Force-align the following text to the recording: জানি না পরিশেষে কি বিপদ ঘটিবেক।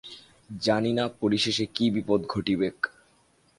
জানি 0.49 0.91
না 0.93 1.05
পরিশেষে 1.21 1.65
কি 1.75 1.85
বিপদ 1.89 2.19
ঘটিবেক। 2.27 2.77